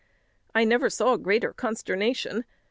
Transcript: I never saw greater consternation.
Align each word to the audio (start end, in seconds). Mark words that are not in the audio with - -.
I 0.55 0.63
never 0.63 0.89
saw 0.89 1.15
greater 1.15 1.53
consternation. 1.53 2.45